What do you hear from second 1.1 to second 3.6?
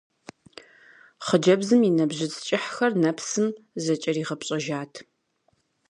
Хъыджэбзым и нэбжьыц кӀыхьхэр нэпсым